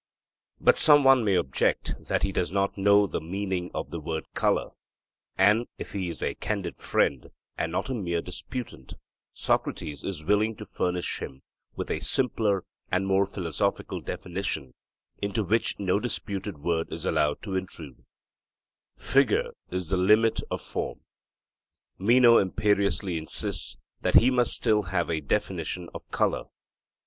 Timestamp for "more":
13.05-13.27